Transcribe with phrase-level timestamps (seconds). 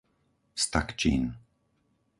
[0.63, 1.23] Stakčín